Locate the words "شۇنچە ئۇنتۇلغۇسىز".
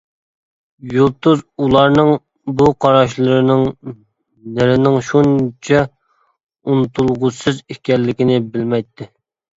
5.11-7.61